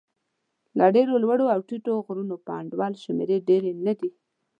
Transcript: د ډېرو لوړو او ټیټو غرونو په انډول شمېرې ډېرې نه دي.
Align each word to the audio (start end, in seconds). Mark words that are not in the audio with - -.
د 0.77 0.79
ډېرو 0.95 1.13
لوړو 1.23 1.45
او 1.53 1.59
ټیټو 1.67 1.93
غرونو 2.05 2.35
په 2.45 2.51
انډول 2.61 2.93
شمېرې 3.03 3.37
ډېرې 3.47 3.71
نه 3.85 3.93
دي. 3.99 4.09